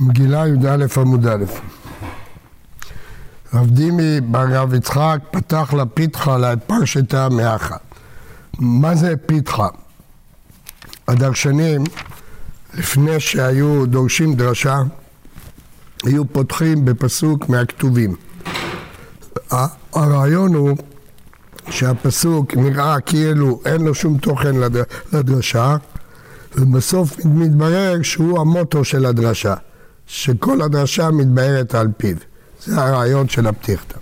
מגילה 0.00 0.48
י"א 0.48 1.00
עמוד 1.00 1.26
א'. 1.26 1.44
רב 3.54 3.70
דימי 3.70 4.20
בר 4.20 4.46
רב 4.50 4.74
יצחק 4.74 5.18
פתח 5.30 5.74
לפיתחה 5.74 6.38
לפרשתא 6.38 7.28
מאחה. 7.28 7.76
מה 8.58 8.94
זה 8.94 9.14
פיתחה? 9.26 9.68
הדרשנים, 11.08 11.84
לפני 12.74 13.20
שהיו 13.20 13.86
דורשים 13.86 14.34
דרשה, 14.34 14.82
היו 16.04 16.24
פותחים 16.32 16.84
בפסוק 16.84 17.48
מהכתובים. 17.48 18.16
הרעיון 19.92 20.54
הוא 20.54 20.76
שהפסוק 21.70 22.56
נראה 22.56 23.00
כאילו 23.00 23.60
אין 23.64 23.84
לו 23.84 23.94
שום 23.94 24.18
תוכן 24.18 24.54
לדרשה, 25.12 25.76
ובסוף 26.54 27.24
מתברר 27.24 28.02
שהוא 28.02 28.40
המוטו 28.40 28.84
של 28.84 29.06
הדרשה, 29.06 29.54
שכל 30.12 30.62
הדרשה 30.62 31.10
מתבהרת 31.10 31.74
על 31.74 31.88
פיו. 31.96 32.16
זה 32.64 32.80
הרעיון 32.80 33.28
של 33.28 33.46
הפתיחתא. 33.46 33.98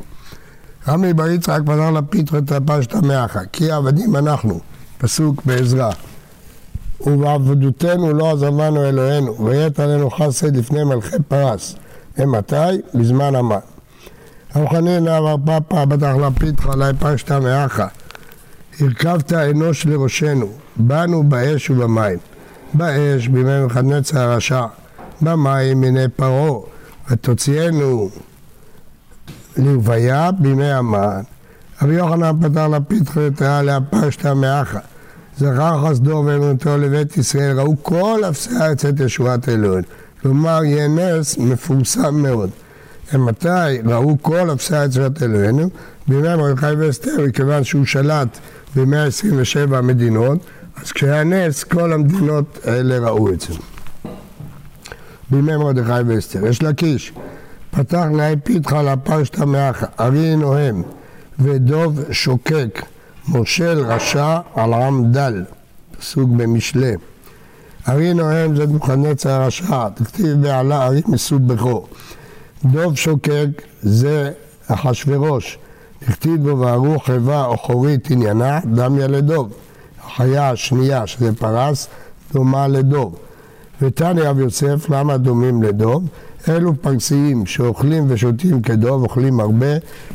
רמי 0.89 1.13
בר 1.13 1.31
יצחק 1.31 1.61
פתר 1.65 1.91
לפיתחתא 1.91 2.59
פשטא 2.67 2.97
מאחה, 2.97 3.41
כי 3.53 3.71
עבדים 3.71 4.17
אנחנו, 4.17 4.61
פסוק 4.99 5.45
בעזרא. 5.45 5.91
ובעבודותנו 7.01 8.13
לא 8.13 8.33
עזבנו 8.33 8.89
אלוהינו, 8.89 9.45
ויית 9.45 9.81
עלינו 9.81 10.11
חסד 10.11 10.57
לפני 10.57 10.85
מלכי 10.85 11.17
פרס. 11.29 11.75
ומתי? 12.19 12.55
בזמן 12.95 13.35
המן. 13.35 13.59
רב 14.57 14.69
חנינא 14.69 15.19
אמר 15.19 15.37
פפא 15.45 15.85
בטח 15.85 16.15
לפיתחא 16.17 16.71
לי 16.77 16.93
פשטא 16.99 17.39
מאחה. 17.39 17.87
הרכבת 18.81 19.33
אנוש 19.33 19.87
לראשנו, 19.87 20.49
באנו 20.77 21.23
באש 21.23 21.71
ובמים. 21.71 22.19
באש 22.75 23.29
בימי 23.29 23.65
מחדנצר 23.67 24.19
הרשע, 24.19 24.65
במים 25.23 25.81
מיני 25.81 26.09
פרעה, 26.17 26.61
ותוציאנו 27.11 28.11
לרוויה 29.57 30.31
בימי 30.33 30.73
המן. 30.73 31.23
רבי 31.83 31.95
יוחנן 31.95 32.33
פתר 32.41 32.69
לפתחו 32.69 33.21
יתרה 33.21 33.63
להפשטה 33.63 34.35
מאחה. 34.35 34.79
זכר 35.39 35.89
חסדו 35.89 36.25
ואמונתו 36.27 36.79
לבית 36.79 37.17
ישראל, 37.17 37.61
ראו 37.61 37.77
כל 37.83 38.21
אפסי 38.29 38.51
הארץ 38.57 38.85
את 38.85 39.01
ישועת 39.01 39.49
אלוהים. 39.49 39.85
כלומר, 40.23 40.65
יהיה 40.65 40.89
נס 40.89 41.39
מפורסם 41.39 42.15
מאוד. 42.15 42.51
ומתי 43.15 43.49
ראו 43.85 44.17
כל 44.23 44.53
אפסי 44.53 44.77
הארץ 44.77 44.91
ישועת 44.91 45.23
אלוהינו? 45.23 45.69
בימי 46.09 46.37
מרדכי 46.37 46.73
ואסתר, 46.79 47.17
מכיוון 47.29 47.65
שהוא 47.65 47.85
שלט 47.85 48.39
ב-127 48.77 49.81
מדינות, 49.81 50.39
אז 50.83 50.93
כשהיה 50.93 51.25
נס, 51.25 51.65
כל 51.65 51.93
המדינות 51.93 52.59
האלה 52.65 52.99
ראו 52.99 53.33
את 53.33 53.41
זה. 53.41 53.55
בימי 55.31 55.57
מרדכי 55.57 56.03
ואסתר. 56.07 56.47
יש 56.47 56.63
לקיש, 56.63 57.13
פתח 57.71 58.05
נאי 58.13 58.35
פיתחה 58.45 58.83
לפשטה 58.83 59.47
מאחה, 59.47 59.87
ארי 60.01 60.37
נוהם 60.37 60.83
ודוב 61.39 62.01
שוקק, 62.13 62.83
מושל 63.29 63.85
רשע 63.87 64.39
על 64.55 64.75
עם 64.75 65.13
דל, 65.13 65.45
פסוק 65.99 66.31
במשלי. 66.37 66.95
ארי 67.89 68.15
נוהם 68.15 68.57
זה 68.57 68.67
דוכנצר 68.67 69.31
הרשע, 69.31 69.89
תכתיב 69.89 70.43
בעלה 70.43 70.87
ארי 70.87 71.03
מסובכו. 71.07 71.87
דוב 72.65 72.97
שוקק 72.97 73.63
זה 73.83 74.33
אחשורוש, 74.69 75.59
תכתיב 75.99 76.49
בו 76.49 76.59
וערו 76.59 76.99
חיבה 76.99 77.45
או 77.45 77.59
חורית 77.59 78.11
עניינה, 78.11 78.61
דם 78.75 78.99
ילדוב. 78.99 79.53
החיה 80.05 80.51
השנייה, 80.51 81.07
שזה 81.07 81.33
פרס, 81.35 81.89
דומה 82.33 82.69
לדוב. 82.69 83.28
ותניא 83.83 84.29
רב 84.29 84.39
יוסף, 84.39 84.91
למה 84.91 85.17
דומים 85.17 85.63
לדוב? 85.63 86.09
אלו 86.49 86.83
פרסיים 86.83 87.47
שאוכלים 87.47 88.05
ושותים 88.09 88.63
כדוב, 88.63 89.03
אוכלים 89.03 89.41
הרבה, 89.41 89.67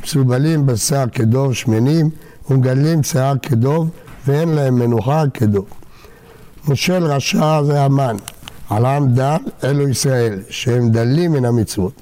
מסובלים 0.03 0.65
בשר 0.65 1.03
כדוב, 1.11 1.53
שמנים, 1.53 2.09
ומגלים 2.49 3.03
שיער 3.03 3.37
כדוב, 3.41 3.89
ואין 4.27 4.49
להם 4.49 4.75
מנוחה 4.75 5.23
כדוב. 5.33 5.65
מושל 6.67 7.03
רשע 7.03 7.63
זה 7.63 7.81
המן, 7.81 8.15
על 8.69 8.85
עם 8.85 9.13
דל 9.13 9.37
אלו 9.63 9.89
ישראל, 9.89 10.39
שהם 10.49 10.89
דלים 10.89 11.31
מן 11.31 11.45
המצוות. 11.45 11.93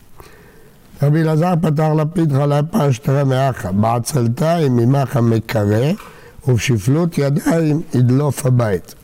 רבי 1.04 1.22
אלעזר 1.22 1.54
פתר 1.62 1.94
לפיד 1.94 2.34
חלה 2.34 2.64
פשטרה 2.64 3.24
מאחה, 3.24 3.72
בעצלתיים 3.72 4.76
ממך 4.76 5.18
מקרא, 5.18 5.92
ובשפלות 6.48 7.18
ידיים 7.18 7.82
ידלוף 7.94 8.46
הבית. 8.46 8.96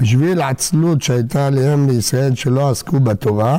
בשביל 0.00 0.42
עצלות 0.42 1.02
שהייתה 1.02 1.46
עליהם 1.46 1.88
לישראל 1.88 2.34
שלא 2.34 2.70
עסקו 2.70 3.00
בתורה, 3.00 3.58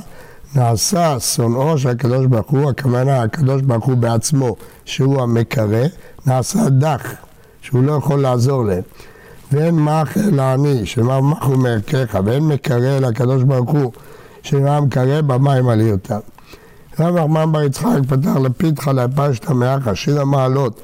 נעשה 0.56 1.20
שונאו 1.20 1.78
של 1.78 1.90
הקדוש 1.90 2.26
ברוך 2.26 2.52
הוא, 2.52 2.70
הכוונה 2.70 3.22
הקדוש 3.22 3.62
ברוך 3.62 3.86
הוא 3.86 3.98
בעצמו, 3.98 4.56
שהוא 4.86 5.22
המקרא, 5.22 5.84
נעשה 6.26 6.70
דח, 6.70 7.14
שהוא 7.62 7.84
לא 7.84 7.94
יכול 7.94 8.22
לעזור 8.22 8.66
להם. 8.66 8.82
ואין 9.52 9.76
מח 9.76 10.18
אל 10.18 10.40
העני, 10.40 10.86
שמר 10.86 11.22
מח 11.22 11.44
הוא 11.44 11.58
מערכך, 11.58 12.20
ואין 12.26 12.44
מקרא 12.44 12.98
אל 12.98 13.04
הקדוש 13.06 13.44
ברוך 13.44 13.72
הוא, 13.72 13.92
שמר 14.44 14.82
מקרא 14.82 15.22
במים 15.22 15.70
עליותיו. 15.70 16.20
רב 17.00 17.16
נחמן 17.18 17.52
בר 17.52 17.62
יצחק 17.62 18.00
פתח 18.08 18.36
לפיתך 18.44 18.88
להפשתא 18.88 19.54
מאחה, 19.54 19.96
שיר 19.96 20.22
המעלות. 20.22 20.82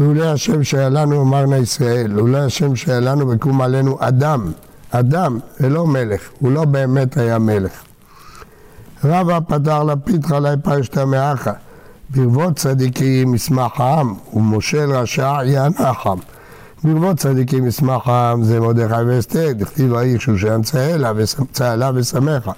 לולא 0.00 0.24
השם 0.24 0.64
שהיה 0.64 0.88
לנו 0.88 1.22
אמרנה 1.22 1.56
ישראל, 1.56 2.10
לולא 2.10 2.38
השם 2.38 2.76
שהיה 2.76 3.00
לנו 3.00 3.28
וקום 3.28 3.62
עלינו 3.62 3.96
אדם, 4.00 4.52
אדם 4.98 5.38
ולא 5.60 5.86
מלך, 5.86 6.20
הוא 6.38 6.52
לא 6.52 6.64
באמת 6.64 7.16
היה 7.16 7.38
מלך. 7.38 7.72
רבא 9.04 9.38
פתר 9.48 9.82
לפיתך 9.82 10.30
להפשתא 10.30 11.04
מאחה, 11.04 11.52
ברבות 12.10 12.56
צדיקים 12.56 13.34
ישמח 13.34 13.80
העם, 13.80 14.14
ומושל 14.34 14.92
רשע 14.92 15.38
ינח 15.44 16.06
ברבות 16.84 17.16
צדיקים 17.16 17.66
ישמח 17.66 18.08
העם 18.08 18.44
זה 18.44 18.60
מרדכי 18.60 19.02
ואסתר, 19.06 19.52
דכתיב 19.52 19.94
האיש 19.94 20.24
שושן 20.24 20.60
צהלה 21.52 21.90
ושמחה. 21.94 22.52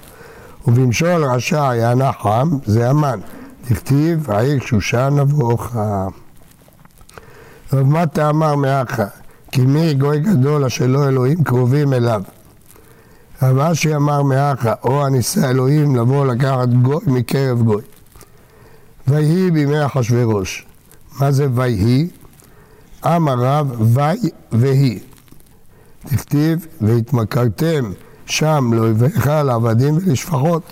ובמשול 0.67 1.25
רשע 1.25 1.71
ינח 1.75 2.25
עם 2.25 2.59
זה 2.65 2.89
המן, 2.89 3.19
דכתיב 3.69 4.31
העיר 4.31 4.59
שושן 4.59 5.09
נבוך. 5.19 5.75
רב 7.73 7.87
מטה 7.87 8.29
אמר 8.29 8.55
מאחה, 8.55 9.05
כי 9.51 9.61
מי 9.61 9.93
גוי 9.93 10.19
גדול 10.19 10.65
אשר 10.65 10.87
לא 10.87 11.07
אלוהים 11.07 11.43
קרובים 11.43 11.93
אליו. 11.93 12.21
רב 13.41 13.59
אשי 13.59 13.95
אמר 13.95 14.23
מאחה, 14.23 14.73
או 14.83 15.05
הניסה 15.05 15.49
אלוהים 15.49 15.95
לבוא 15.95 16.25
לקחת 16.25 16.69
גוי 16.69 16.99
מקרב 17.07 17.61
גוי. 17.61 17.81
ויהי 19.07 19.51
בימי 19.51 19.85
אחשורוש. 19.85 20.65
מה 21.19 21.31
זה 21.31 21.47
ויהי? 21.55 22.07
אמר 23.05 23.35
רב 23.37 23.81
וי 23.81 24.29
והי. 24.51 24.99
תכתיב 26.05 26.65
והתמכרתם 26.81 27.91
שם 28.25 28.71
לאויביך 28.73 29.27
לעבדים 29.27 29.97
ולשפחות. 29.97 30.63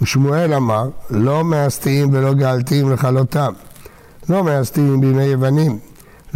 ושמואל 0.00 0.54
אמר, 0.54 0.88
לא 1.10 1.44
מאסתים 1.44 2.08
ולא 2.12 2.34
גאלתים 2.34 2.92
לכלותם. 2.92 3.52
לא 4.28 4.44
מאסתים 4.44 5.00
בימי 5.00 5.24
יוונים, 5.24 5.78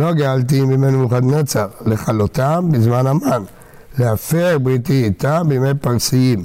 לא 0.00 0.12
גאלתים 0.12 0.69
בימי 0.69 0.91
נבוכדנצר, 0.91 1.69
לכלותם 1.87 2.69
בזמן 2.72 3.06
המן. 3.06 3.43
להפר 3.99 4.59
בריתי 4.59 5.05
איתם 5.05 5.47
בימי 5.49 5.75
פרסיים. 5.81 6.44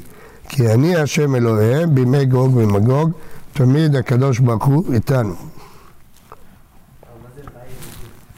כי 0.50 0.74
אני 0.74 0.96
השם 0.96 1.36
אלוהיהם 1.36 1.96
בימי 1.96 2.26
גוג 2.26 2.56
ומגוג, 2.56 3.12
תמיד 3.54 3.96
הקדוש 3.96 4.40
ברוך 4.40 4.66
הוא 4.66 4.94
איתנו. 4.94 5.36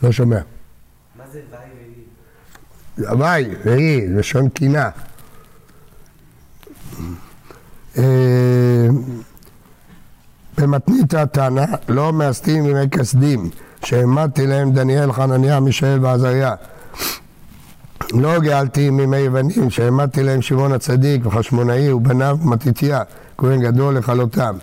לא 0.03 0.11
שומע. 0.11 0.39
מה 1.15 1.23
זה 1.31 1.41
וי 1.51 1.57
והיא? 2.97 3.09
הווי, 3.09 3.55
והיא, 3.65 4.09
לשון 4.09 4.49
קינה. 4.49 4.89
אה, 7.97 8.87
במתנית 10.57 11.13
התנא 11.13 11.65
לא 11.89 12.13
מאסתים 12.13 12.65
ימי 12.65 12.89
כסדים, 12.89 13.49
שהעמדתי 13.85 14.47
להם 14.47 14.71
דניאל, 14.71 15.11
חנניה, 15.11 15.59
מישאל 15.59 16.05
ועזריה. 16.05 16.53
לא 18.13 18.39
גאלתי 18.39 18.89
מימי 18.89 19.17
יוונים, 19.17 19.69
שהעמדתי 19.69 20.23
להם 20.23 20.41
שמעון 20.41 20.71
הצדיק 20.71 21.25
וחשמונאי 21.25 21.91
ובניו 21.91 22.37
מתתיה, 22.41 23.01
כהן 23.37 23.61
גדול 23.61 23.97
לכלותם. 23.97 24.55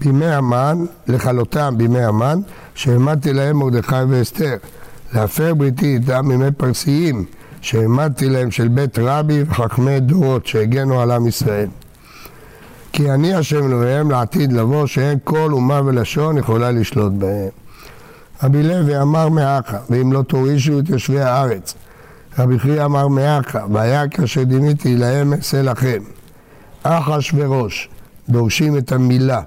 בימי 0.00 0.26
המן, 0.26 0.84
לכלותם 1.06 1.74
בימי 1.76 2.02
המן, 2.02 2.40
שהעמדתי 2.74 3.32
להם 3.32 3.56
מרדכי 3.56 3.94
ואסתר. 4.08 4.56
להפר 5.14 5.54
בריתי 5.54 5.94
איתם 5.94 6.28
מימי 6.28 6.50
פרסיים, 6.56 7.24
שהעמדתי 7.60 8.28
להם 8.28 8.50
של 8.50 8.68
בית 8.68 8.98
רבי 8.98 9.42
וחכמי 9.42 10.00
דורות 10.00 10.46
שהגנו 10.46 11.00
על 11.00 11.10
עם 11.10 11.26
ישראל. 11.26 11.68
כי 12.92 13.10
אני 13.10 13.34
השם 13.34 13.66
אלוהיהם 13.66 14.10
לעתיד 14.10 14.52
לבוא, 14.52 14.86
שאין 14.86 15.18
כל 15.24 15.48
אומה 15.52 15.80
ולשון 15.84 16.38
יכולה 16.38 16.70
לשלוט 16.70 17.12
בהם. 17.12 17.48
רבי 18.42 18.62
לוי 18.62 19.00
אמר 19.00 19.28
מאחה, 19.28 19.78
ואם 19.90 20.12
לא 20.12 20.22
תורישו 20.22 20.78
את 20.78 20.88
יושבי 20.88 21.20
הארץ. 21.20 21.74
רבי 22.38 22.58
חייא 22.58 22.84
אמר 22.84 23.08
מאחה, 23.08 23.64
והיה 23.72 24.08
כאשר 24.08 24.42
דימיתי 24.42 24.96
להם 24.96 25.32
אעשה 25.32 25.62
לכם. 25.62 26.02
אחש 26.82 27.34
וראש, 27.34 27.88
דורשים 28.28 28.78
את 28.78 28.92
המילה. 28.92 29.40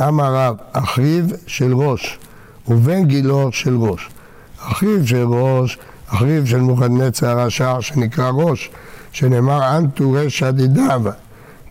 אמר 0.00 0.34
רב, 0.34 0.56
אחיו 0.72 1.24
של 1.46 1.74
ראש, 1.74 2.18
ובן 2.68 3.04
גילו 3.04 3.52
של 3.52 3.76
ראש. 3.76 4.08
אחיו 4.60 5.06
של 5.06 5.24
ראש, 5.26 5.78
אחיו 6.08 6.46
של 6.46 6.60
מוחדנצר 6.60 7.40
הרשע 7.40 7.76
שנקרא 7.80 8.30
ראש, 8.34 8.70
שנאמר 9.12 9.76
אנטו 9.76 10.12
רשע 10.12 10.50
דידיו. 10.50 11.02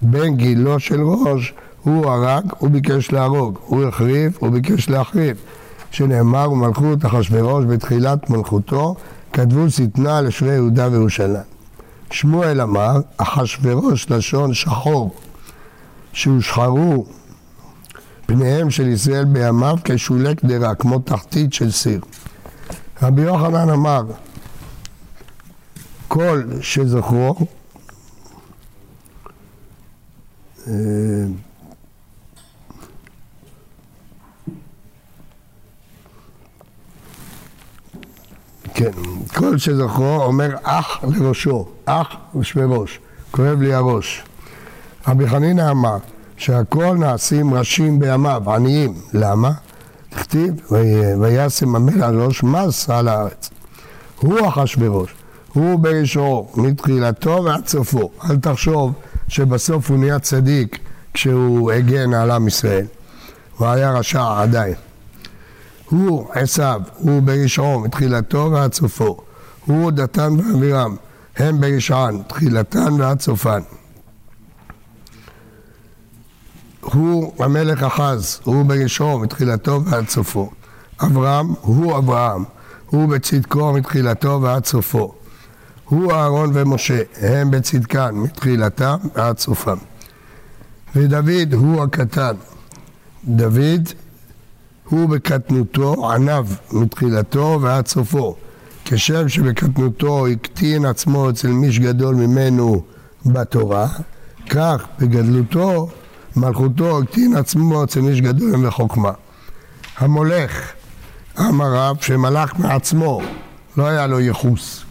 בן 0.02 0.36
גילו 0.36 0.80
של 0.80 1.02
ראש, 1.02 1.54
הוא 1.84 2.06
הרג, 2.06 2.44
הוא 2.58 2.70
ביקש 2.70 3.12
להרוג, 3.12 3.58
הוא 3.66 3.84
החריב, 3.84 4.38
הוא 4.40 4.50
ביקש 4.50 4.90
להחריב. 4.90 5.38
שנאמר 5.92 6.52
ומלכות 6.52 7.06
אחשורוש 7.06 7.66
בתחילת 7.66 8.30
מלכותו, 8.30 8.96
כתבו 9.34 9.70
שטנה 9.70 10.22
לשרי 10.22 10.54
יהודה 10.54 10.88
וירושלים. 10.92 11.44
שמואל 12.12 12.62
אמר, 12.62 13.02
אחשורוש 13.18 14.12
לשון 14.12 14.54
שחור, 14.54 15.16
שהושחרו 16.14 17.06
פניהם 18.26 18.70
של 18.70 18.88
ישראל 18.88 19.26
בימיו 19.26 19.78
כשולי 19.84 20.36
קדרה, 20.36 20.76
כמו 20.76 21.00
תחתית 21.00 21.54
של 21.54 21.72
סיר. 21.72 22.02
רבי 23.02 23.22
יוחנן 23.22 23.70
אמר, 23.70 24.04
כל 26.08 26.44
שזכרו 26.62 27.36
כן, 38.82 38.92
כל 39.36 39.58
שזכרו 39.58 40.24
אומר 40.24 40.56
אח 40.64 41.04
לראשו, 41.04 41.66
אח 41.86 42.08
ושווה 42.36 42.66
ראש, 42.66 43.00
כואב 43.32 43.62
לי 43.62 43.74
הראש. 43.74 44.24
רבי 45.08 45.30
חנינא 45.30 45.72
אמר 45.72 45.98
שהכל 46.38 46.96
נעשים 47.00 47.54
ראשים 47.54 48.00
בימיו, 48.00 48.52
עניים. 48.52 48.94
למה? 49.14 49.52
תכתיב, 50.10 50.54
וישם 51.22 51.76
המלך 51.76 52.04
על 52.04 52.22
ראש 52.22 52.44
מס 52.44 52.90
על 52.90 53.08
הארץ. 53.08 53.50
הוא 54.20 54.48
אחשוורוש, 54.48 55.14
הוא 55.54 55.80
בראשו 55.80 56.48
מתחילתו 56.56 57.44
ועד 57.46 57.68
סופו. 57.68 58.12
אל 58.30 58.38
תחשוב 58.38 58.94
שבסוף 59.28 59.90
הוא 59.90 59.98
נהיה 59.98 60.20
צדיק 60.20 60.80
כשהוא 61.14 61.72
הגן 61.72 62.14
על 62.14 62.32
עם 62.32 62.48
ישראל. 62.48 62.86
הוא 63.58 63.68
היה 63.68 63.92
רשע 63.92 64.42
עדיין. 64.42 64.91
הוא 65.92 66.28
עשיו, 66.34 66.82
הוא 66.98 67.22
ברשעו 67.22 67.80
מתחילתו 67.80 68.50
ועד 68.52 68.74
סופו. 68.74 69.18
הוא 69.66 69.92
דתן 69.92 70.34
ואבירם, 70.34 70.96
הם 71.38 71.62
ברשען, 71.62 72.22
תחילתן 72.28 72.94
ועד 73.02 73.22
סופן. 73.22 73.62
הוא 76.82 77.34
המלך 77.40 77.84
אחז, 77.84 78.40
הוא 78.44 78.66
ברשעו 78.66 79.20
מתחילתו 79.20 79.82
ועד 79.86 80.10
סופו. 80.10 80.50
אברהם 81.02 81.48
הוא 81.62 81.98
אברהם, 81.98 82.44
הוא 82.86 83.10
בצדקו 83.10 83.74
מתחילתו 83.74 84.40
ועד 84.42 84.66
סופו. 84.66 85.14
הוא 85.86 86.12
אהרון 86.12 86.52
ומשה, 86.54 87.02
הם 87.22 87.52
בצדקן 87.52 88.16
מתחילתם 88.16 88.98
ועד 89.16 89.40
סופם. 89.40 89.78
ודוד 90.96 91.54
הוא 91.54 91.84
הקטן. 91.84 92.36
דוד 93.26 93.90
הוא 94.92 95.10
בקטנותו 95.10 96.12
ענב 96.12 96.46
מתחילתו 96.72 97.60
ועד 97.62 97.88
סופו. 97.88 98.36
כשם 98.86 99.30
שבקטנותו 99.30 100.28
הקטין 100.28 100.86
עצמו 100.86 101.30
אצל 101.30 101.48
מיש 101.48 101.80
גדול 101.80 102.16
ממנו 102.16 102.84
בתורה, 103.26 103.88
כך 104.50 104.86
בגדלותו, 105.00 105.90
מלכותו 106.36 107.00
הקטין 107.00 107.36
עצמו 107.36 107.84
אצל 107.84 108.02
מיש 108.02 108.22
גדול 108.22 108.68
בחוכמה. 108.68 109.12
המולך, 109.98 110.72
אמר 111.40 111.74
רב, 111.74 111.98
שמלך 112.02 112.60
מעצמו, 112.60 113.22
לא 113.78 113.88
היה 113.88 114.08
לו 114.08 114.20
ייחוס. 114.20 114.84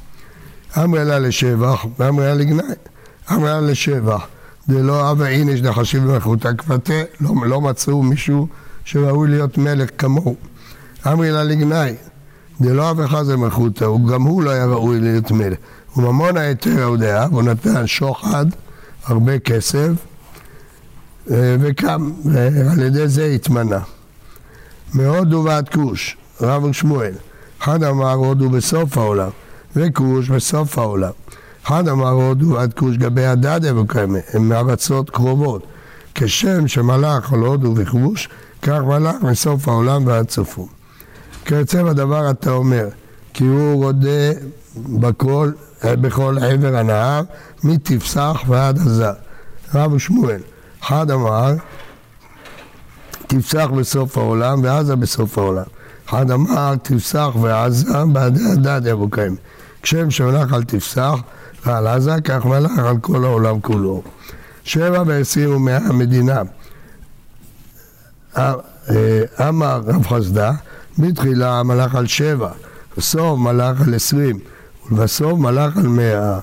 אמרי 0.77 1.05
לה 1.05 1.19
לשבח 1.19 1.85
ואמרי 1.99 2.27
לה 2.27 2.35
לגנאי. 2.35 2.75
אמרי 3.33 3.51
לה 3.51 3.61
לשבח, 3.61 4.27
דלא 4.69 5.11
אבא 5.11 5.27
איניש 5.27 5.63
דחשיב 5.63 6.03
במלכותא 6.05 6.53
כפתה, 6.59 7.03
לא, 7.21 7.35
לא 7.47 7.61
מצאו 7.61 8.03
מישהו 8.03 8.49
שראוי 8.91 9.29
להיות 9.29 9.59
מלך 9.59 9.91
כמוהו. 9.99 10.37
אמרי 11.07 11.31
לה 11.31 11.45
לגנאי, 11.45 11.95
דלא 12.61 12.93
אף 12.93 12.97
אחד 13.05 13.23
זה 13.23 13.37
מלכותא, 13.37 13.87
גם 14.13 14.23
הוא 14.23 14.43
לא 14.43 14.51
היה 14.51 14.67
ראוי 14.67 15.01
להיות 15.01 15.31
מלך. 15.31 15.59
וממון 15.97 16.37
היתר 16.37 16.83
ההודעה, 16.83 17.27
והוא 17.31 17.43
נתן 17.43 17.87
שוחד, 17.87 18.47
הרבה 19.05 19.39
כסף, 19.39 19.91
אה, 21.31 21.57
וקם, 21.61 22.11
ועל 22.25 22.83
ידי 22.83 23.09
זה 23.09 23.25
התמנה. 23.25 23.79
מהודו 24.95 25.43
ועד 25.45 25.69
כוש, 25.69 26.17
רב 26.41 26.65
ושמואל, 26.65 27.15
אחד 27.63 27.83
אמר 27.83 28.13
הודו 28.13 28.51
בסוף 28.51 28.99
העולם, 28.99 29.31
וכוש 29.77 30.29
בסוף 30.29 30.79
העולם. 30.79 31.13
אחד 31.65 31.89
אמר 31.89 32.11
הודו 32.11 32.49
ועד 32.49 32.75
כוש 32.75 32.97
גבי 32.97 33.27
הדד 33.27 33.65
אבוקיימה, 33.65 34.19
הם 34.35 34.49
מארצות 34.49 35.11
קרובות. 35.11 35.67
כשם 36.15 36.69
שמלך 36.69 37.33
על 37.33 37.39
הודו 37.39 37.73
וכבוש, 37.77 38.29
כך 38.63 38.81
מלך 38.87 39.17
מסוף 39.23 39.69
העולם 39.69 40.07
ועד 40.07 40.31
סופו. 40.31 40.69
כיוצא 41.45 41.83
בדבר 41.83 42.31
אתה 42.31 42.51
אומר, 42.51 42.89
כי 43.35 43.45
הוא 43.45 43.85
רודה 43.85 44.33
בכל, 44.77 45.51
בכל 45.85 46.37
עבר 46.41 46.77
הנהר, 46.77 47.23
מתפסח 47.65 48.43
ועד 48.47 48.79
עזה. 48.79 49.11
רב 49.75 49.99
שמואל, 49.99 50.41
אחד 50.83 51.11
אמר, 51.11 51.55
תפסח 53.27 53.69
בסוף 53.77 54.19
העולם 54.19 54.61
ועזה 54.65 54.97
בסוף 54.97 55.39
העולם. 55.39 55.65
אחד 56.09 56.31
אמר, 56.31 56.75
תפסח 56.83 57.31
ועזה 57.41 58.05
בעדי 58.13 58.45
הדד 58.53 58.81
יבוקאים. 58.87 59.37
כשם 59.83 60.11
שמלך 60.11 60.53
על 60.53 60.65
תפסח 60.65 61.19
ועל 61.67 61.87
עזה, 61.87 62.17
כך 62.25 62.47
מלך 62.47 62.79
על 62.79 62.99
כל 62.99 63.25
העולם 63.25 63.61
כולו. 63.61 64.03
שבע 64.65 65.03
ועשרים 65.07 65.57
ומאה 65.57 65.93
מדינה. 65.93 66.43
אה, 68.37 68.55
אמר 69.49 69.81
רב 69.87 70.07
חסדה, 70.07 70.53
בתחילה 70.99 71.63
מלך 71.63 71.95
על 71.95 72.07
שבע, 72.07 72.51
בסוף 72.97 73.39
מלך 73.39 73.81
על 73.87 73.95
עשרים, 73.95 74.39
ובסוף 74.91 75.39
מלך 75.39 75.77
על 75.77 75.87
מאה. 75.87 76.39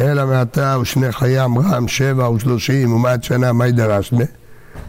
אלא 0.00 0.26
מעתה 0.26 0.76
ושני 0.80 1.12
חיים 1.12 1.58
רם 1.58 1.88
שבע 1.88 2.30
ושלושים 2.30 2.92
ומעט 2.92 3.22
שנה 3.22 3.52
מה 3.52 3.66
ידרשנה? 3.66 4.24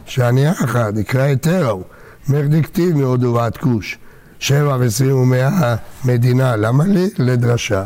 שאני 0.05 0.51
אחד, 0.51 0.93
יקרא 0.97 1.21
היתר 1.21 1.65
ההוא, 1.65 1.83
מר 2.29 2.41
דקטיב 2.47 2.97
מהודו 2.97 3.33
ועד 3.33 3.57
כוש, 3.57 3.97
שבע 4.39 4.77
ועשרים 4.79 5.15
ומאה 5.15 5.75
מדינה, 6.05 6.55
למה 6.55 6.83
לי? 6.83 7.09
לדרשה. 7.17 7.83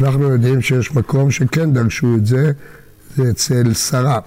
אנחנו 0.00 0.22
יודעים 0.22 0.62
שיש 0.62 0.92
מקום 0.92 1.30
שכן 1.30 1.72
דרשו 1.72 2.14
את 2.16 2.26
זה, 2.26 2.52
זה 3.16 3.30
אצל 3.30 3.74
שרה. 3.74 4.18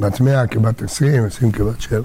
בת 0.00 0.20
מאה 0.20 0.46
כבת 0.46 0.82
עשרים, 0.82 1.24
עשרים 1.24 1.52
כבת 1.52 1.80
שבע. 1.80 2.02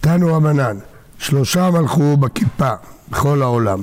תנו 0.00 0.34
רבנן, 0.34 0.76
שלושה 1.18 1.70
מלכו 1.70 2.16
בכיפה 2.16 2.72
בכל 3.10 3.42
העולם, 3.42 3.82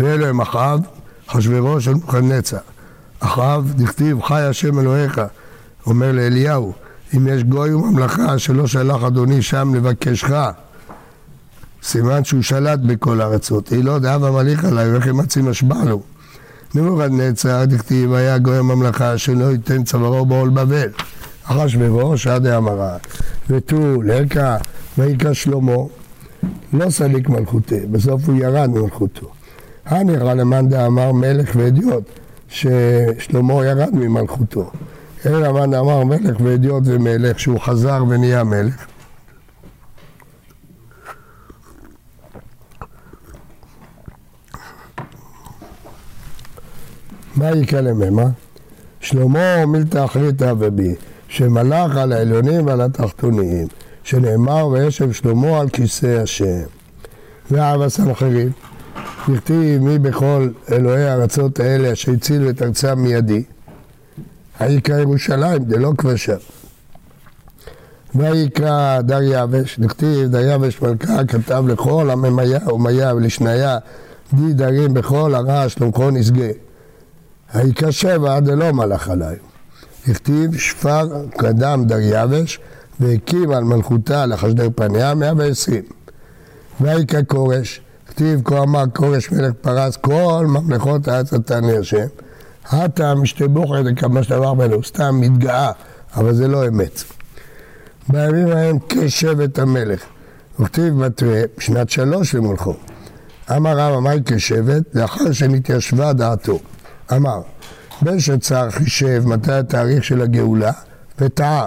ואלו 0.00 0.26
הם 0.26 0.40
אחאב, 0.40 0.80
אחשוורוש 1.26 1.84
של 1.84 1.90
נבוכדנצר. 1.90 2.58
אחאב, 3.20 3.72
דכתיב 3.76 4.22
חי 4.22 4.42
השם 4.42 4.78
אלוהיך, 4.78 5.20
אומר 5.86 6.12
לאליהו, 6.12 6.72
אם 7.16 7.28
יש 7.28 7.44
גוי 7.44 7.74
וממלכה 7.74 8.38
שלא 8.38 8.66
שלח 8.66 9.02
אדוני 9.02 9.42
שם 9.42 9.74
לבקשך, 9.74 10.30
סימן 11.82 12.24
שהוא 12.24 12.42
שלט 12.42 12.78
בכל 12.78 13.20
הארצות, 13.20 13.68
היא 13.68 13.84
לא 13.84 13.98
דאבה 13.98 14.30
מליך 14.30 14.64
עליי, 14.64 14.96
וכי 14.96 15.12
מצי 15.12 15.42
משבע 15.42 15.84
לו. 15.84 16.02
נבוכדנצר, 16.74 17.64
דכתיב, 17.64 18.12
היה 18.12 18.38
גוי 18.38 18.58
הממלכה 18.58 19.18
שלא 19.18 19.44
ייתן 19.44 19.84
צווארו 19.84 20.26
בעול 20.26 20.48
בבל. 20.48 20.88
אחשוורוש 21.44 22.26
עד 22.26 22.46
המרה, 22.46 22.96
ותו 23.50 24.02
לקה 24.02 24.56
ויקרא 24.98 25.32
שלמה, 25.32 25.76
לא 26.72 26.90
סליק 26.90 27.28
מלכותי, 27.28 27.80
בסוף 27.90 28.28
הוא 28.28 28.36
ירד 28.36 28.70
ממלכותו. 28.70 29.30
הניחא 29.86 30.24
למאן 30.24 30.68
דאמר 30.68 31.12
מלך 31.12 31.56
ואדיוט, 31.56 32.04
ששלמה 32.48 33.66
ירד 33.66 33.94
ממלכותו. 33.94 34.70
אלא 35.26 35.52
מאן 35.52 35.70
דאמר 35.70 36.04
מלך 36.04 36.40
ואדיוט 36.40 36.82
ומלך, 36.86 37.40
שהוא 37.40 37.60
חזר 37.60 38.04
ונהיה 38.08 38.44
מלך. 38.44 38.86
מה 47.36 47.50
יקרא 47.50 47.80
לממה? 47.80 48.24
שלמה 49.00 49.66
מילתא 49.66 50.04
אחריתא 50.04 50.52
ובי. 50.58 50.94
שמלך 51.34 51.96
על 51.96 52.12
העליונים 52.12 52.66
ועל 52.66 52.80
התחתונים, 52.80 53.66
שנאמר 54.02 54.66
וישב 54.66 55.12
שלמה 55.12 55.60
על 55.60 55.68
כיסא 55.68 56.20
השם. 56.22 56.62
ואב 57.50 57.82
הסנחריב, 57.82 58.52
נכתיב 59.28 59.82
מי 59.82 59.98
בכל 59.98 60.48
אלוהי 60.72 61.04
הארצות 61.04 61.60
האלה 61.60 61.92
אשר 61.92 62.12
הצילו 62.12 62.50
את 62.50 62.62
ארצם 62.62 62.98
מידי, 62.98 63.42
ויקרא 64.60 65.00
ירושלים, 65.00 65.68
זה 65.68 65.78
לא 65.78 65.92
כבשה. 65.98 66.36
ויקרא 68.14 69.00
דריווש, 69.00 69.78
נכתיב 69.78 70.28
דריווש 70.28 70.82
מלכה 70.82 71.24
כתב 71.24 71.64
לכל 71.68 72.10
הממיה 72.10 72.68
ומיה 72.72 73.14
ולשניה 73.14 73.78
די 74.32 74.52
דרים 74.52 74.94
בכל 74.94 75.34
הרעש 75.34 75.78
למכו 75.78 76.10
נשגה. 76.10 76.50
ויקרא 77.54 77.90
שבע 77.90 78.40
דלא 78.40 78.72
מלך 78.72 79.08
עליי. 79.08 79.36
הכתיב 80.08 80.58
שפר 80.58 81.08
קדם 81.36 81.84
דריווש 81.86 82.60
והקים 83.00 83.50
על 83.50 83.64
מלכותה 83.64 84.26
לחשדר 84.26 84.68
פניה 84.76 85.14
מאה 85.14 85.32
ועשרים. 85.36 85.82
ויקרא 86.80 87.20
כורש, 87.26 87.80
כתיב 88.08 88.40
כה 88.44 88.58
אמר 88.58 88.84
כורש 88.94 89.30
מלך 89.32 89.52
פרס 89.60 89.96
כל 89.96 90.46
ממלכות 90.48 91.08
הארץ 91.08 91.32
נתן 91.32 91.64
השם. 91.64 92.06
הטה 92.66 93.14
משתבוכת 93.14 93.82
כמה 93.96 94.22
שדבר 94.22 94.54
ממנו, 94.54 94.84
סתם 94.84 95.20
מתגאה, 95.20 95.72
אבל 96.16 96.34
זה 96.34 96.48
לא 96.48 96.68
אמת. 96.68 97.02
בימים 98.08 98.48
ההם 98.48 98.78
כשבט 98.88 99.58
המלך. 99.58 100.00
וכתיב 100.60 101.04
בתרי, 101.04 101.42
שנת 101.58 101.90
שלוש 101.90 102.34
למולכו. 102.34 102.74
אמר 103.56 103.78
רב 103.78 103.94
אמר 103.96 104.14
כשבט, 104.26 104.82
לאחר 104.94 105.32
שנתיישבה 105.32 106.12
דעתו. 106.12 106.58
אמר, 107.16 107.40
בן 108.04 108.20
שצר 108.20 108.70
חישב 108.70 109.22
מתי 109.26 109.52
התאריך 109.52 110.04
של 110.04 110.22
הגאולה, 110.22 110.72
וטעה. 111.18 111.66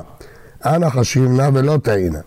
אנא 0.65 0.89
חשיב 0.89 1.31
נא 1.31 1.49
ולא 1.53 1.77
טעינה. 1.83 2.19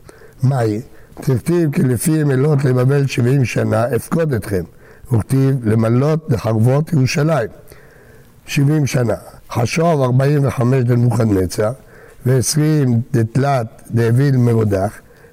מהי? 0.43 0.81
תכתיב 1.15 1.73
כי 1.73 1.83
לפי 1.83 2.25
מלות 2.25 2.65
לבבל 2.65 3.07
שבעים 3.07 3.45
שנה 3.45 3.97
אפקוד 3.97 4.35
אתכם. 4.35 4.65
וכתיב 5.13 5.69
למלות 5.69 6.27
לחרבות 6.29 6.93
ירושלים. 6.93 7.49
שבעים 8.47 8.87
שנה. 8.87 9.15
חשוב 9.51 10.03
ארבעים 10.03 10.47
וחמש 10.47 10.85
לנבוכדנצר. 10.89 11.71
ועשרים 12.27 13.01
דתלת 13.13 13.83
דאביל 13.91 14.37
מרודח, 14.37 14.93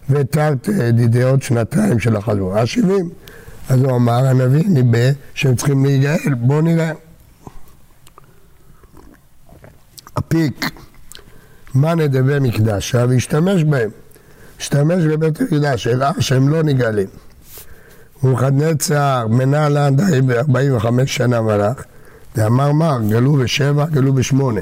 ותרת 0.09 0.69
דידי 0.93 1.23
שנתיים 1.41 1.99
של 1.99 2.15
החזור. 2.15 2.57
השבעים. 2.57 3.09
אז 3.69 3.81
הוא 3.81 3.95
אמר, 3.95 4.27
הנביא 4.27 4.63
ניבא 4.67 5.11
שהם 5.33 5.55
צריכים 5.55 5.85
להיגאל, 5.85 6.33
בואו 6.33 6.61
נראה. 6.61 6.91
הפיק, 10.17 10.71
מה 11.73 11.95
נדבה 11.95 12.39
מקדשה 12.39 13.05
והשתמש 13.09 13.63
בהם. 13.63 13.89
השתמש 14.59 15.03
בבית 15.03 15.41
המקדש, 15.41 15.87
הראה 15.87 16.11
שהם 16.19 16.49
לא 16.49 16.63
נגאלים. 16.63 17.07
נבוכדנצר 18.23 19.27
מנה 19.29 19.69
לעדי 19.69 20.21
ב-45 20.21 20.87
שנה 21.05 21.41
מלך, 21.41 21.83
ואמר 22.35 22.71
מר, 22.71 22.97
גלו 23.09 23.33
בשבע, 23.33 23.85
גלו 23.85 24.13
בשמונה. 24.13 24.61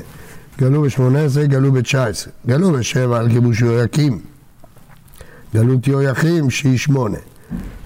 גלו 0.60 0.82
ב-18, 0.82 1.46
גלו 1.46 1.72
ב-19. 1.72 2.30
גלו 2.48 2.72
ב-7 2.72 3.16
על 3.16 3.30
כיבוש 3.30 3.62
יהויקים. 3.62 4.20
גלות 5.56 5.88
יהויקים 5.88 6.50
שהיא 6.50 6.78
8, 6.78 7.18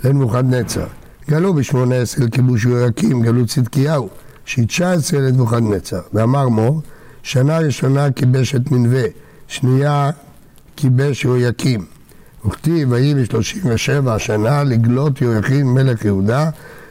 לנבוכדנצר. 0.04 0.86
גלו 1.30 1.54
ב-18 1.54 2.24
לכיבוש 2.24 2.66
יהויקים, 2.66 3.22
גלות 3.22 3.48
צדקיהו, 3.48 4.10
שהיא 4.46 4.68
19 4.68 5.20
לנבוכדנצר. 5.20 6.02
ואמר 6.14 6.50
מור, 6.50 6.82
שנה 7.24 7.58
ראשונה 7.60 8.12
כיבש 8.12 8.56
את 8.56 8.72
מנווה, 8.72 9.04
שנייה 9.48 10.10
כיבש 10.76 11.26
יהויקים. 11.26 11.86
וכתיב 12.46 12.92
ויהי 12.92 13.14
ב-37 13.14 14.18
שנה 14.20 14.64
לגלות 14.64 15.22
יהויקים 15.22 15.74
מלך 15.74 16.06
יהודה 16.06 16.50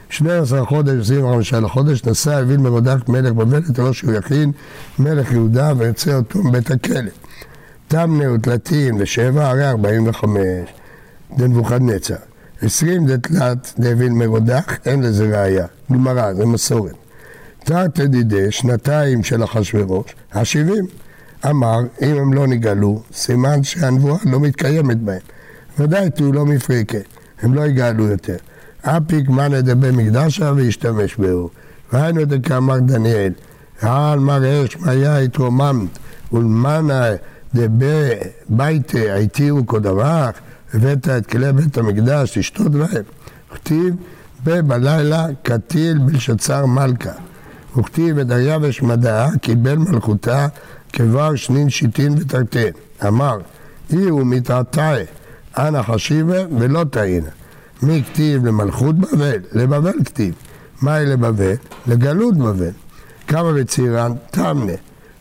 12 0.09 0.65
חודש, 0.65 0.99
25 0.99 1.53
לחודש, 1.53 2.05
נשא 2.05 2.41
אביל 2.41 2.57
מרודק 2.57 3.09
מלך 3.09 3.33
בבל 3.33 3.61
את 3.71 3.79
ראש 3.79 4.05
יכין, 4.17 4.51
מלך 4.99 5.31
יהודה, 5.31 5.73
ויוצא 5.77 6.15
אותו 6.15 6.43
מבית 6.43 6.71
הכלא. 6.71 7.11
תמנה 7.87 8.31
ותלתין 8.31 8.95
ושבע, 8.99 9.49
הרי 9.49 9.69
45, 9.69 10.39
דנבוכדנצר. 11.37 12.15
20 12.61 13.07
דתלת 13.07 13.73
דאביל 13.79 14.09
מרודח, 14.09 14.65
אין 14.85 15.03
לזה 15.03 15.41
ראייה. 15.41 15.65
גמרא, 15.91 16.33
זה 16.33 16.45
מסורת. 16.45 16.95
תרתי 17.63 18.07
דידי, 18.07 18.51
שנתיים 18.51 19.23
של 19.23 19.43
אחשורוש, 19.43 20.05
השבעים. 20.33 20.85
אמר, 21.49 21.79
אם 22.01 22.17
הם 22.17 22.33
לא 22.33 22.47
נגאלו, 22.47 23.03
סימן 23.13 23.63
שהנבואה 23.63 24.17
לא 24.25 24.39
מתקיימת 24.39 24.97
בהם. 24.97 25.19
ודאי 25.79 26.09
תהיו 26.09 26.33
לא 26.33 26.45
מפריקה, 26.45 26.97
הם 27.41 27.53
לא 27.53 27.65
יגאלו 27.65 28.07
יותר. 28.07 28.35
אפיק 28.81 29.29
מנא 29.29 29.61
דבי 29.61 29.91
מקדשה 29.91 30.51
וישתמש 30.55 31.15
בהו. 31.15 31.49
והיינו 31.93 32.25
דקאמר 32.25 32.79
דניאל, 32.79 33.33
על 33.81 34.19
מראה 34.19 34.63
שמיה 34.69 35.17
התרוממת 35.17 35.89
ולמנא 36.33 37.15
דבי 37.55 38.09
ביתה 38.49 38.99
הייתיהו 38.99 39.67
כדברך, 39.67 40.35
הבאת 40.73 41.07
את 41.09 41.25
כלי 41.25 41.53
בית 41.53 41.77
המקדש 41.77 42.37
לשתות 42.37 42.71
בהם. 42.71 43.03
וכתיב 43.53 43.95
בלילה 44.43 45.27
קטיל 45.43 45.97
בלשצר 45.97 46.65
מלכה. 46.65 47.11
וכתיב 47.79 48.15
ודריווש 48.19 48.81
מדעה 48.81 49.37
קיבל 49.41 49.75
מלכותה 49.75 50.47
כבר 50.93 51.35
שנין 51.35 51.69
שיטין 51.69 52.13
ותרתי. 52.19 52.65
אמר 53.07 53.37
אי 53.93 54.09
הוא 54.09 54.25
מתעתעה 54.25 54.97
אנא 55.57 55.81
חשיבה 55.83 56.37
ולא 56.59 56.83
טעינה. 56.83 57.29
מי 57.81 58.03
כתיב 58.03 58.45
למלכות 58.45 58.95
בבל? 58.95 59.39
לבבל 59.53 60.03
כתיב. 60.05 60.33
מהי 60.81 61.05
לבבל? 61.05 61.53
לגלות 61.87 62.37
בבל. 62.37 62.71
כמה 63.27 63.53
בצירן? 63.53 64.11
תמנה. 64.31 64.73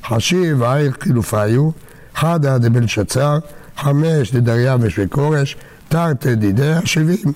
חשיב 0.05 0.62
העיר 0.62 0.93
חילופיו, 1.00 1.71
חדה 2.15 2.59
דבלשצר, 2.59 3.38
חמש 3.77 4.35
דדריווש 4.35 4.99
וכורש, 4.99 5.57
תרתי 5.88 6.35
דידי 6.35 6.73
השבעים. 6.73 7.33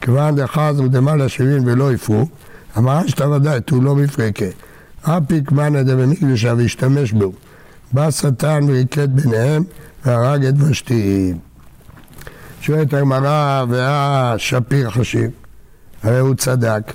כיוון 0.00 0.36
דחז 0.36 0.80
ודמעלה 0.80 1.28
שבעים 1.28 1.62
ולא 1.66 1.92
יפרו, 1.92 2.26
אמרה 2.78 3.08
שאתה 3.08 3.30
ודאי, 3.30 3.60
תו 3.60 3.80
לא 3.80 3.96
מפרקה. 3.96 4.44
אפיק 5.02 5.52
מנא 5.52 5.82
דבמקדשה 5.82 6.54
והשתמש 6.56 7.12
בו. 7.12 7.32
בא 7.92 8.10
שטן 8.10 8.64
וריקד 8.68 9.08
ביניהם 9.16 9.64
והרג 10.04 10.44
את 10.44 10.54
ושתי. 10.58 11.34
שואלת 12.60 12.94
הגמרא, 12.94 13.64
ואה 13.68 14.34
שפיר 14.38 14.90
חשיב, 14.90 15.30
הרי 16.02 16.18
הוא 16.18 16.34
צדק. 16.34 16.92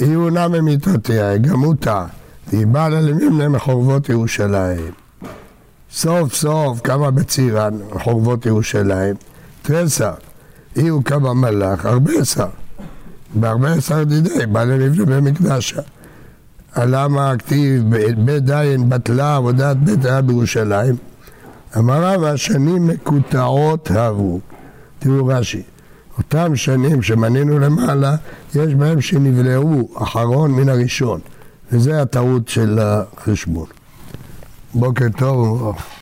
יהיו 0.00 0.30
נא 0.30 0.48
ממיתותיה, 0.48 1.36
גם 1.36 1.60
הוא 1.60 1.74
טעה. 1.80 2.06
דיבה 2.50 2.88
ללמימנה 2.88 3.48
מחורבות 3.48 4.08
ירושלים. 4.08 4.92
סוף 5.90 6.34
סוף 6.34 6.80
קמה 6.80 7.10
בצירן, 7.10 7.74
מחורבות 7.94 8.46
ירושלים, 8.46 9.14
תרסה. 9.62 10.12
יהיו 10.76 11.04
כמה 11.04 11.34
מלאך, 11.34 11.86
הרבה 11.86 12.12
עשר. 12.20 12.48
בהרבה 13.40 13.72
עשר 13.72 14.04
דידי, 14.04 14.46
בא 14.46 14.64
למבנה 14.64 15.20
במקדשה. 15.20 15.80
למה 16.76 17.30
הכתיב 17.30 17.82
בית 18.16 18.44
דיין 18.44 18.88
בטלה 18.88 19.36
עבודת 19.36 19.76
בית 19.76 20.04
היה 20.04 20.22
בירושלים? 20.22 20.96
אמר 21.78 22.04
רב, 22.04 22.24
השנים 22.24 22.86
מקוטעות 22.86 23.90
הבו. 23.90 24.40
תראו 24.98 25.26
רש"י, 25.26 25.62
אותם 26.18 26.56
שנים 26.56 27.02
שמנינו 27.02 27.58
למעלה, 27.58 28.16
יש 28.54 28.74
בהם 28.74 29.00
שנבלעו 29.00 29.88
אחרון 29.94 30.50
מן 30.50 30.68
הראשון, 30.68 31.20
וזה 31.72 32.02
הטעות 32.02 32.48
של 32.48 32.78
החשבון. 32.82 33.66
בוקר 34.74 35.06
טוב. 35.16 35.76